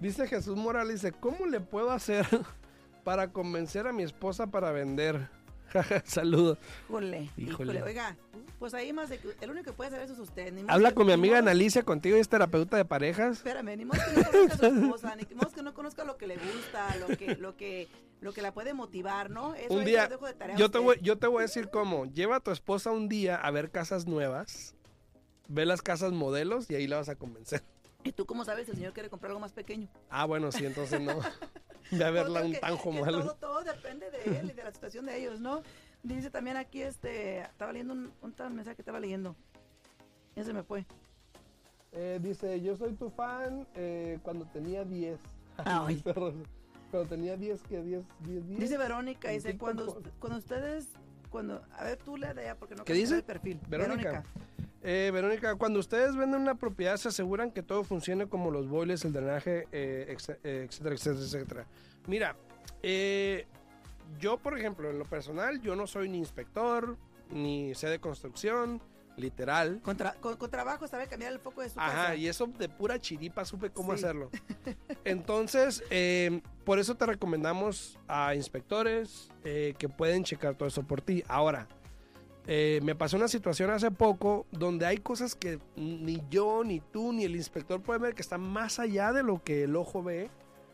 [0.00, 2.26] Dice Jesús Morales, dice, ¿cómo le puedo hacer
[3.04, 5.28] para convencer a mi esposa para vender?
[6.04, 6.58] Saludos.
[6.88, 7.82] Híjole, Híjole.
[7.82, 8.16] Oiga,
[8.58, 10.52] pues ahí más de que el único que puede hacer eso es usted.
[10.52, 13.38] Ni Habla que- con mi amiga modo- Analicia contigo, es terapeuta de parejas.
[13.38, 16.16] Espérame, ni modo que no conozca a su esposa, ni modo que no conozca lo
[16.16, 17.88] que le gusta, lo que, lo que,
[18.20, 19.54] lo que la puede motivar, ¿no?
[19.54, 22.06] Eso Un día, dejo de tarea Yo te, voy, yo te voy a decir cómo.
[22.06, 24.74] Lleva a tu esposa un día a ver casas nuevas,
[25.48, 27.62] ve las casas modelos y ahí la vas a convencer.
[28.04, 29.88] ¿Y tú cómo sabes si el señor quiere comprar algo más pequeño?
[30.10, 31.18] Ah, bueno, sí, entonces no.
[31.90, 33.20] Ve a verla Pues un tanjo malo.
[33.20, 35.62] Todo, todo depende de él y de la situación de ellos, ¿no?
[36.02, 39.34] Dice también aquí, este, estaba leyendo un, un tal mensaje que estaba leyendo.
[40.36, 40.84] Ya se me fue.
[41.92, 45.18] Eh, dice, yo soy tu fan eh, cuando tenía 10.
[45.64, 46.02] Ay.
[46.90, 48.60] Cuando tenía 10, que 10, 10, 10.
[48.60, 50.90] Dice Verónica, dice, cuando, cuando ustedes,
[51.28, 53.16] cuando, a ver, tú le de allá porque no ¿Qué dice?
[53.16, 53.58] el perfil.
[53.68, 54.22] Verónica.
[54.86, 59.04] Eh, Verónica, cuando ustedes venden una propiedad, se aseguran que todo funcione como los boilers,
[59.06, 61.66] el drenaje, eh, eh, etcétera, etcétera, etcétera.
[62.06, 62.36] Mira,
[62.82, 63.46] eh,
[64.20, 66.98] yo, por ejemplo, en lo personal, yo no soy ni inspector,
[67.30, 68.82] ni sé de construcción,
[69.16, 69.80] literal.
[69.82, 72.16] Con, tra- con- con trabajo sabe cambiar el foco de su Ajá, casa.
[72.16, 74.04] y eso de pura chiripa supe cómo Sí.
[74.04, 74.30] hacerlo.
[75.06, 81.00] Entonces, eh, por eso te recomendamos a inspectores eh, que pueden checar todo eso por
[81.00, 81.24] ti.
[81.28, 81.68] Ahora,
[82.46, 87.12] eh, me pasó una situación hace poco donde hay cosas que ni yo, ni tú,
[87.12, 90.30] ni el inspector pueden ver que están más allá de lo que el ojo ve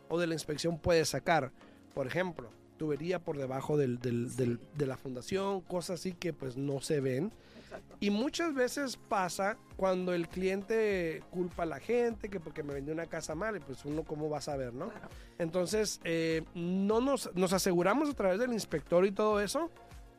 [0.08, 1.52] o de la inspección puede sacar.
[1.94, 4.64] Por ejemplo, tubería por debajo del- del- del- Sí.
[4.76, 7.30] de la fundación, cosas así que pues no se ven.
[7.62, 7.96] Exacto.
[8.00, 12.92] Y muchas veces pasa cuando el cliente culpa a la gente que porque me vendió
[12.92, 14.88] una casa mal, y pues uno cómo va a saber, ¿no?
[14.88, 15.08] Claro.
[15.38, 19.70] Entonces, eh, no nos, nos aseguramos a través del inspector y todo eso,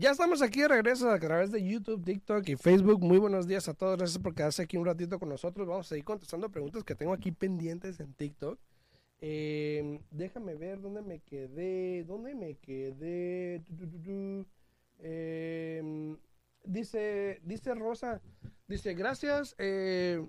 [0.00, 3.02] Ya estamos aquí de regreso a través de YouTube, TikTok y Facebook.
[3.02, 3.98] Muy buenos días a todos.
[3.98, 5.68] Gracias por quedarse aquí un ratito con nosotros.
[5.68, 8.58] Vamos a seguir contestando preguntas que tengo aquí pendientes en TikTok.
[9.20, 12.04] Eh, déjame ver dónde me quedé.
[12.04, 13.62] ¿Dónde me quedé?
[13.66, 14.46] Tu, tu, tu,
[15.00, 16.16] eh,
[16.64, 18.22] dice, dice Rosa,
[18.68, 19.54] dice, gracias.
[19.58, 20.26] Eh,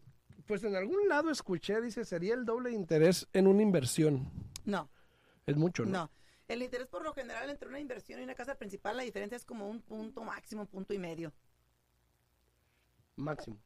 [0.48, 4.30] pues en algún lado escuché, dice, sería el doble de interés en una inversión.
[4.66, 4.90] No.
[5.46, 5.92] Es mucho, ¿no?
[5.92, 6.12] No.
[6.52, 9.46] El interés por lo general entre una inversión y una casa principal, la diferencia es
[9.46, 11.32] como un punto máximo, punto y medio.
[13.16, 13.58] Máximo.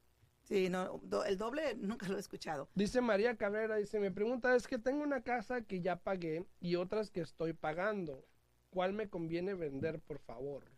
[0.43, 2.69] Sí, no, do, el doble nunca lo he escuchado.
[2.75, 6.75] Dice María Cabrera, dice, mi pregunta es que tengo una casa que ya pagué y
[6.75, 8.23] otras que estoy pagando.
[8.69, 10.74] ¿Cuál me conviene vender, por favor?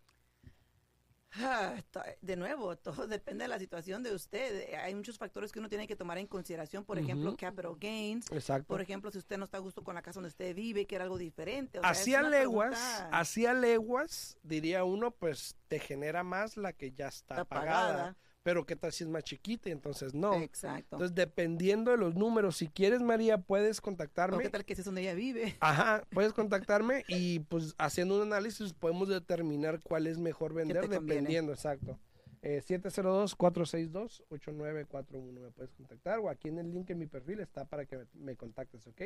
[2.21, 4.73] De nuevo, todo depende de la situación de usted.
[4.75, 6.85] Hay muchos factores que uno tiene que tomar en consideración.
[6.85, 7.39] Por ejemplo, uh -huh.
[7.39, 8.31] capital gains.
[8.31, 8.67] Exacto.
[8.67, 10.95] Por ejemplo, si usted no está a gusto con la casa donde usted vive, que
[10.95, 11.79] era algo diferente.
[11.79, 13.19] O sea, hacia leguas, pregunta...
[13.19, 17.91] hacia leguas, diría uno, pues te genera más la que ya está, está pagada.
[17.91, 18.17] pagada.
[18.47, 20.41] Pero qué tal si es más chiquita, entonces no.
[20.41, 20.95] Exacto.
[20.95, 24.37] Entonces, dependiendo de los números, si quieres, María, puedes contactarme.
[24.37, 25.57] ¿O qué tal que es donde ella vive?
[25.59, 31.51] Ajá, puedes contactarme y pues haciendo un análisis podemos determinar cuál es mejor vender dependiendo,
[31.51, 31.99] exacto.
[32.41, 37.85] Eh, 702-462-8941 me puedes contactar o aquí en el link en mi perfil está para
[37.85, 39.01] que me, me contactes, ¿ok?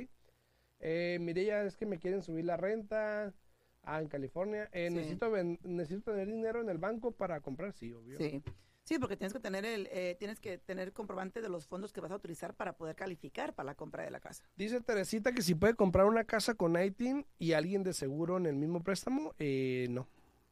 [0.81, 3.33] Eh, Mireya, es que me quieren subir la renta.
[3.81, 4.69] Ah, en California.
[4.71, 4.95] Eh, sí.
[4.95, 5.31] necesito,
[5.63, 8.19] necesito tener dinero en el banco para comprar, sí, obvio.
[8.19, 8.43] Sí.
[8.91, 12.01] Sí, porque tienes que tener el, eh, tienes que tener comprobante de los fondos que
[12.01, 14.43] vas a utilizar para poder calificar para la compra de la casa.
[14.57, 18.47] Dice Teresita que si puede comprar una casa con ITIN y alguien de seguro en
[18.47, 20.09] el mismo préstamo, eh, no.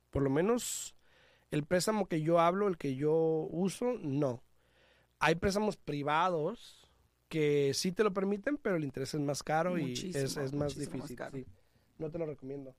[0.10, 0.96] Por lo menos
[1.52, 3.14] el préstamo que yo hablo, el que yo
[3.52, 4.42] uso, no.
[5.20, 6.90] Hay préstamos privados
[7.28, 10.54] que sí te lo permiten, pero el interés es más caro muchísimo, y es, es
[10.54, 11.18] más difícil.
[11.20, 11.46] Más sí.
[11.98, 12.74] No te lo recomiendo.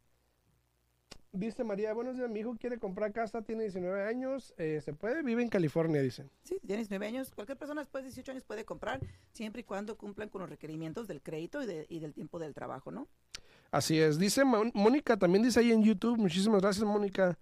[1.32, 5.22] Dice María, buenos días, mi hijo quiere comprar casa, tiene 19 años, eh, ¿se puede?
[5.22, 6.28] Vive en California, dice.
[6.42, 9.00] Sí, tiene 19 años, cualquier persona después de 18 años puede comprar,
[9.32, 12.52] siempre y cuando cumplan con los requerimientos del crédito y, de, y del tiempo del
[12.52, 13.06] trabajo, ¿no?
[13.70, 17.38] Así es, dice Mónica, también dice ahí en YouTube, muchísimas gracias Mónica,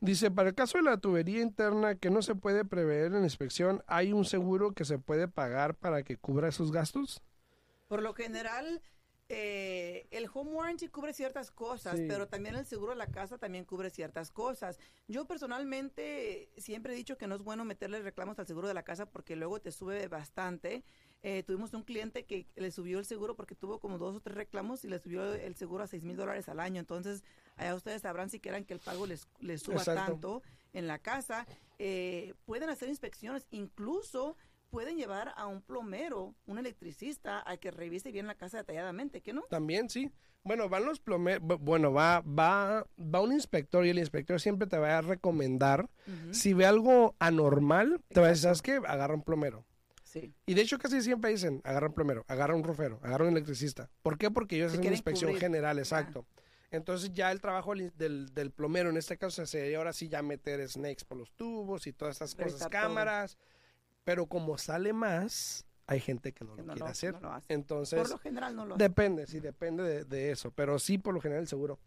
[0.00, 3.24] dice, para el caso de la tubería interna que no se puede prever en la
[3.24, 7.22] inspección, ¿hay un seguro que se puede pagar para que cubra esos gastos?
[7.86, 8.80] Por lo general,
[9.28, 12.04] eh, el home warranty cubre ciertas cosas, sí.
[12.08, 14.78] pero también el seguro de la casa también cubre ciertas cosas.
[15.08, 18.84] Yo personalmente siempre he dicho que no es bueno meterle reclamos al seguro de la
[18.84, 20.84] casa porque luego te sube bastante.
[21.22, 24.36] Eh, tuvimos un cliente que le subió el seguro porque tuvo como dos o tres
[24.36, 26.78] reclamos y le subió el seguro a seis mil dólares al año.
[26.78, 27.24] Entonces,
[27.56, 30.04] allá ustedes sabrán si quieran que el pago les, les suba Exacto.
[30.12, 31.46] tanto en la casa.
[31.80, 34.36] Eh, pueden hacer inspecciones, incluso
[34.70, 39.32] pueden llevar a un plomero, un electricista, a que revise bien la casa detalladamente, ¿qué
[39.32, 39.42] no?
[39.48, 40.10] También, sí.
[40.44, 44.78] Bueno, van los plomeros, bueno, va, va, va un inspector y el inspector siempre te
[44.78, 45.88] va a recomendar,
[46.30, 48.80] si ve algo anormal, te va a decir, ¿sabes qué?
[48.86, 49.64] Agarra un plomero.
[50.04, 50.32] Sí.
[50.46, 53.90] Y de hecho casi siempre dicen, agarra un plomero, agarra un rofero, agarra un electricista.
[54.02, 54.30] ¿Por qué?
[54.30, 55.40] Porque ellos Se hacen una inspección cubrir.
[55.42, 56.24] general, exacto.
[56.70, 60.66] Entonces ya el trabajo del, del- plomero, en este caso, sería ahora sí ya meter
[60.68, 62.94] snakes por los tubos y todas estas cosas, todo.
[64.06, 67.12] Pero como sale más, hay gente que no Que lo no quiere lo- hacer.
[67.14, 67.52] no lo hace.
[67.52, 68.76] Entonces, Por lo general no lo.
[68.76, 71.80] Depende, sí, depende de, de eso, pero sí, por lo general, seguro.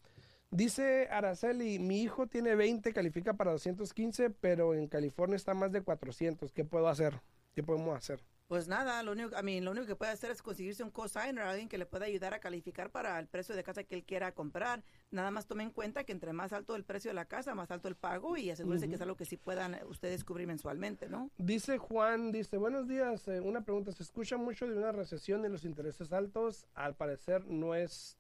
[0.52, 5.82] Dice Araceli, mi hijo tiene 20, califica para 215, pero en California está más de
[5.82, 6.52] 400.
[6.52, 7.22] ¿Qué puedo hacer?
[7.56, 8.22] ¿Qué podemos hacer?
[8.50, 11.44] Pues nada, lo único, a mí, lo único que puede hacer es conseguirse un cosigner,
[11.44, 14.32] alguien que le pueda ayudar a calificar para el precio de casa que él quiera
[14.32, 14.84] comprar.
[15.12, 17.70] Nada más tome en cuenta que entre más alto el precio de la casa, más
[17.70, 21.08] alto el pago y asegúrese que es algo que sí puedan eh, ustedes cubrir mensualmente,
[21.08, 21.30] ¿no?
[21.38, 25.50] Dice Juan, dice, buenos días, eh, una pregunta, se escucha mucho de una recesión y
[25.50, 28.18] los intereses altos, al parecer no es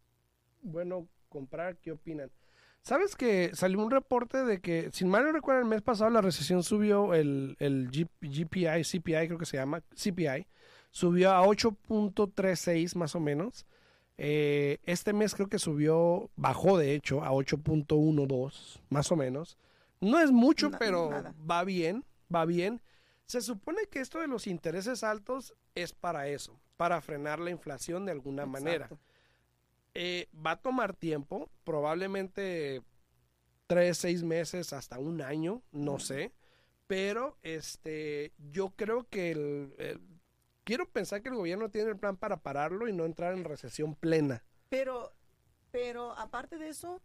[0.61, 2.29] bueno comprar, ¿qué opinan?
[2.81, 6.21] ¿Sabes que salió un reporte de que, sin mal no recuerdo, el mes pasado la
[6.21, 10.47] recesión subió, el, el G- GPI, CPI creo que se llama, CPI,
[10.89, 13.65] subió a 8.36 más o menos.
[14.17, 19.57] Eh, este mes creo que subió, bajó de hecho a 8.12 más o menos.
[20.01, 21.33] No es mucho, pero nada.
[21.49, 22.03] va bien,
[22.33, 22.81] va bien.
[23.25, 28.05] Se supone que esto de los intereses altos es para eso, para frenar la inflación
[28.05, 28.89] de alguna manera.
[29.93, 32.81] Eh, va a tomar tiempo, probablemente
[33.67, 36.33] tres, seis meses, hasta un año, no sé.
[36.87, 40.01] Pero este, yo creo que el, el-
[40.63, 43.95] quiero pensar que el gobierno tiene el plan para pararlo y no entrar en recesión
[43.95, 44.43] plena.
[44.69, 45.13] Pero,
[45.71, 47.01] pero aparte de eso,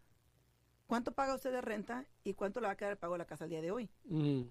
[0.87, 3.27] ¿cuánto paga usted de renta y cuánto le va a quedar el pago de la
[3.27, 3.91] casa al día de hoy?
[4.05, 4.43] Mm,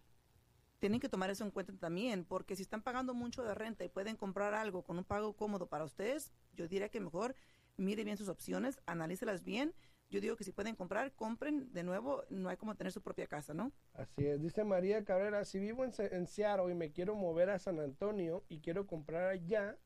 [0.80, 3.90] Tienen que tomar eso en cuenta también, porque si están pagando mucho de renta y
[3.90, 7.36] pueden comprar algo con un pago cómodo para ustedes, yo diría que mejor
[7.78, 9.74] mire bien sus opciones, analícelas bien.
[10.10, 13.26] Yo digo que si pueden comprar, compren de nuevo, no hay como tener su propia
[13.26, 13.72] casa, ¿no?
[13.94, 17.58] Así es, dice María Cabrera, si vivo en, en Seattle y me quiero mover a
[17.58, 19.78] San Antonio y quiero comprar allá,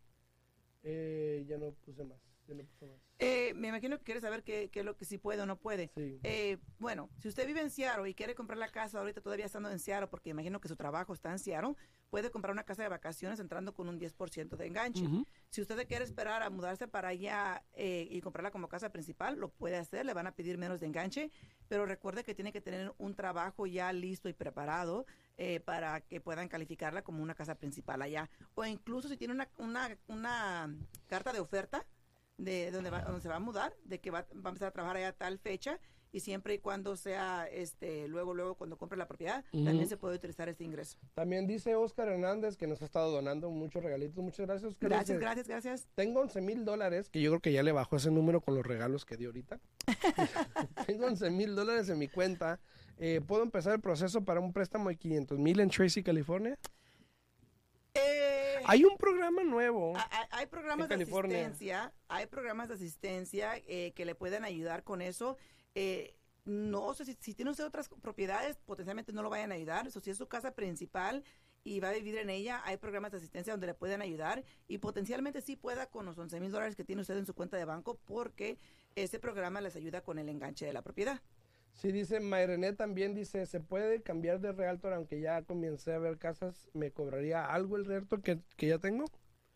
[0.83, 2.19] eh, ya no puse más,
[2.55, 3.01] no más.
[3.19, 5.57] Eh, me imagino que quiere saber qué, qué es lo que sí puede o no
[5.57, 5.91] puede.
[5.95, 6.19] Sí.
[6.23, 9.69] Eh, bueno, si usted vive en Seattle y quiere comprar la casa ahorita todavía estando
[9.71, 11.75] en Seattle, porque imagino que su trabajo está en Seattle,
[12.09, 15.05] puede comprar una casa de vacaciones entrando con un 10% de enganche.
[15.49, 19.49] Si usted quiere esperar a mudarse para allá eh, y comprarla como casa principal, lo
[19.49, 21.31] puede hacer, le van a pedir menos de enganche,
[21.67, 25.05] pero recuerde que tiene que tener un trabajo ya listo y preparado
[25.37, 28.29] eh, para que puedan calificarla como una casa principal allá.
[28.55, 30.75] O incluso si tiene una, una, una
[31.07, 31.85] carta de oferta
[32.37, 34.71] de donde, va, donde se va a mudar, de que va, va a empezar a
[34.71, 35.79] trabajar allá a tal fecha,
[36.11, 40.15] y siempre y cuando sea este luego luego cuando compre la propiedad también se puede
[40.15, 44.23] utilizar este ingreso También dice Oscar Hernández que nos ha estado donando muchos regalitos.
[44.23, 44.89] Muchas gracias, Oscar.
[44.89, 48.11] gracias gracias gracias Tengo 11 mil dólares, que yo creo que ya le bajó ese
[48.11, 49.59] número con los regalos que di ahorita.
[50.87, 52.59] Tengo 11 mil dólares en mi cuenta.
[52.97, 56.57] Eh, ¿Puedo empezar el proceso para un préstamo de 500 mil en Tracy, California?
[57.93, 59.95] Eh, Hay un programa nuevo.
[59.97, 61.37] Ha- ha- Hay programas En de California.
[61.39, 65.37] asistencia, hay programas de asistencia eh, que le pueden ayudar con eso.
[65.75, 69.87] Eh, no sé si, si tiene usted otras propiedades, potencialmente no lo vayan a ayudar.
[69.87, 71.23] Eso si es su casa principal
[71.63, 74.77] y va a vivir en ella, hay programas de asistencia donde le pueden ayudar y
[74.77, 77.65] potencialmente sí pueda con los 11 mil dólares que tiene usted en su cuenta de
[77.65, 78.57] banco porque
[78.95, 81.21] ese programa les ayuda con el enganche de la propiedad.
[81.73, 86.17] Sí, dice Mayrené también, dice, ¿se puede cambiar de realtor aunque ya comencé a ver
[86.17, 86.69] casas?
[86.73, 89.05] ¿Me cobraría algo el realtor que, que ya tengo?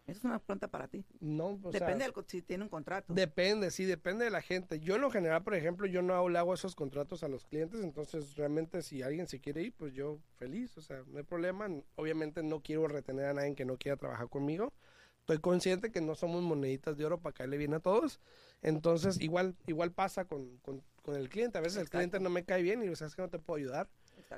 [0.06, 1.04] Es una pregunta para ti.
[1.20, 3.14] No, o sea, Depende del co- si tiene un contrato.
[3.14, 4.80] Depende, sí, depende de la gente.
[4.80, 8.36] Yo en lo general, por ejemplo, yo no hago esos contratos a los clientes, entonces
[8.36, 11.70] realmente si alguien se quiere ir, pues yo feliz, o sea, no hay problema.
[11.96, 14.74] Obviamente no quiero retener a nadie que no quiera trabajar conmigo.
[15.20, 18.20] Estoy consciente que no somos moneditas de oro para caerle bien a todos.
[18.62, 21.58] Entonces, igual igual pasa con, con- con el cliente.
[21.58, 23.90] A veces el cliente no me cae bien y sabes que no te puedo ayudar.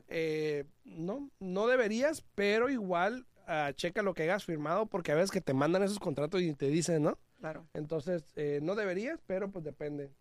[0.07, 5.31] Eh, no, no deberías, pero igual ah, checa lo que hayas firmado porque a veces
[5.31, 7.19] que te mandan esos contratos y te dicen, ¿no?
[7.39, 7.67] Claro.
[7.73, 10.11] Entonces, eh, no deberías, pero pues depende.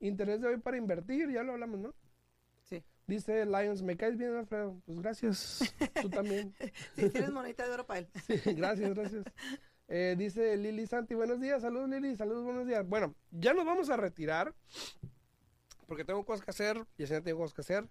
[0.00, 1.94] Interés de hoy para invertir, ya lo hablamos, ¿no?
[2.64, 2.84] Sí.
[3.06, 4.80] Dice Lions, me caes bien, Alfredo.
[4.84, 5.74] Pues gracias.
[6.00, 6.54] Tú también.
[6.96, 8.08] Si tienes monedita de oro para él.
[8.26, 9.24] Sí, gracias, gracias.
[9.88, 12.88] Eh, dice Lili Santi, buenos días, saludos Lili, saludos, buenos días.
[12.88, 14.54] Bueno, ya nos vamos a retirar
[15.92, 17.86] porque tengo cosas que hacer, Yesenia tengo cosas que hacer,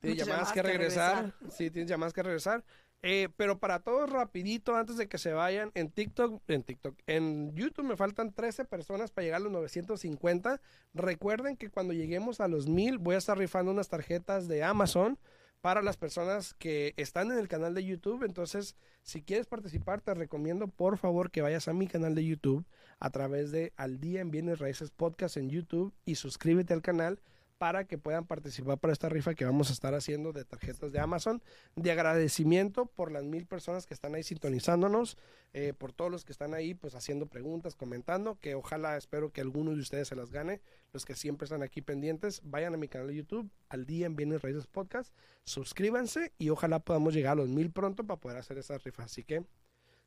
[0.00, 2.62] tiene Muchas llamadas que regresar, sí, tienes llamadas que regresar.
[3.00, 7.54] Eh, pero para todos rapidito, antes de que se vayan, en TikTok, en TikTok, en
[7.54, 10.60] YouTube me faltan 13 personas para llegar a los 950.
[10.92, 15.18] Recuerden que cuando lleguemos a los 1000 voy a estar rifando unas tarjetas de Amazon
[15.62, 18.24] para las personas que están en el canal de YouTube.
[18.24, 22.66] Entonces, si quieres participar, te recomiendo por favor que vayas a mi canal de YouTube
[23.00, 27.20] a través de Al Día en Bienes Raíces Podcast en YouTube y suscríbete al canal
[27.58, 31.00] para que puedan participar para esta rifa que vamos a estar haciendo de tarjetas de
[31.00, 31.42] Amazon,
[31.76, 35.18] de agradecimiento por las mil personas que están ahí sintonizándonos,
[35.52, 39.40] eh, por todos los que están ahí pues haciendo preguntas, comentando, que ojalá espero que
[39.40, 40.60] alguno de ustedes se las gane,
[40.92, 44.16] los que siempre están aquí pendientes, vayan a mi canal de YouTube, al día en
[44.16, 48.58] Bienes Raíces Podcast, suscríbanse y ojalá podamos llegar a los mil pronto para poder hacer
[48.58, 49.02] esa rifa.
[49.02, 49.44] Así que